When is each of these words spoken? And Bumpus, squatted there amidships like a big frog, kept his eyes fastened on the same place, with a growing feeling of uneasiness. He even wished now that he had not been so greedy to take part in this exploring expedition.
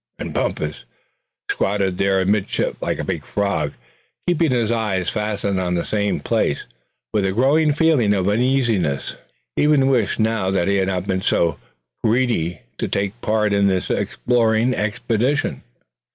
And 0.17 0.33
Bumpus, 0.33 0.83
squatted 1.51 1.99
there 1.99 2.19
amidships 2.21 2.81
like 2.81 2.97
a 2.97 3.03
big 3.03 3.23
frog, 3.23 3.73
kept 4.27 4.41
his 4.41 4.71
eyes 4.71 5.11
fastened 5.11 5.59
on 5.59 5.75
the 5.75 5.85
same 5.85 6.19
place, 6.19 6.65
with 7.13 7.23
a 7.23 7.31
growing 7.33 7.71
feeling 7.71 8.11
of 8.15 8.27
uneasiness. 8.27 9.15
He 9.55 9.61
even 9.61 9.85
wished 9.91 10.19
now 10.19 10.49
that 10.49 10.67
he 10.67 10.77
had 10.77 10.87
not 10.87 11.05
been 11.05 11.21
so 11.21 11.59
greedy 12.03 12.61
to 12.79 12.87
take 12.87 13.21
part 13.21 13.53
in 13.53 13.67
this 13.67 13.91
exploring 13.91 14.73
expedition. 14.73 15.61